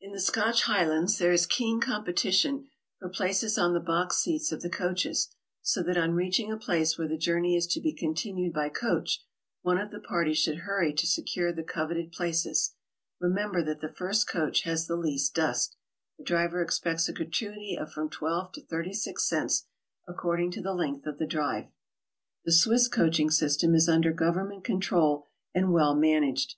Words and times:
In 0.00 0.12
the 0.12 0.20
Scotch 0.20 0.62
Highlands 0.62 1.18
there 1.18 1.32
is 1.34 1.44
keen 1.44 1.82
competition 1.82 2.70
for 2.98 3.10
places 3.10 3.58
on 3.58 3.74
the 3.74 3.78
box 3.78 4.16
seats 4.16 4.50
of 4.50 4.62
the 4.62 4.70
coaches, 4.70 5.28
so 5.60 5.82
that 5.82 5.98
on 5.98 6.14
reaching 6.14 6.50
a 6.50 6.56
place 6.56 6.96
where 6.96 7.06
the 7.06 7.18
journey 7.18 7.54
is 7.56 7.66
to 7.66 7.80
be 7.82 7.92
continued 7.92 8.54
by 8.54 8.70
coach, 8.70 9.22
one 9.60 9.76
of 9.76 9.90
the 9.90 10.00
party 10.00 10.32
should 10.32 10.60
hurry 10.60 10.94
to 10.94 11.06
secure 11.06 11.52
the 11.52 11.62
coveted 11.62 12.10
places. 12.10 12.74
Re 13.20 13.28
member 13.28 13.62
that 13.64 13.82
the 13.82 13.92
first 13.92 14.26
coach 14.26 14.62
has 14.62 14.86
the 14.86 14.96
least 14.96 15.34
dust. 15.34 15.76
The 16.16 16.24
driver 16.24 16.62
expects 16.62 17.06
a 17.10 17.12
gratuity 17.12 17.76
of 17.78 17.92
from 17.92 18.08
12 18.08 18.52
to 18.54 18.62
36 18.64 19.22
cents, 19.28 19.66
according 20.08 20.52
to 20.52 20.62
the 20.62 20.72
length 20.72 21.04
of 21.04 21.18
the 21.18 21.26
drive. 21.26 21.66
The 22.46 22.52
Swiss 22.52 22.88
coaching 22.88 23.28
system 23.28 23.74
is 23.74 23.90
under 23.90 24.14
government 24.14 24.64
con 24.64 24.80
trol 24.80 25.24
and 25.54 25.70
well 25.70 25.94
managed. 25.94 26.54